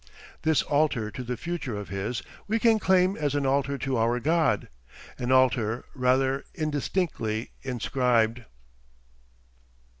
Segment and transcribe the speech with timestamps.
[0.41, 4.19] This altar to the Future of his, we can claim as an altar to our
[4.19, 4.67] God
[5.19, 8.45] an altar rather indistinctly inscribed.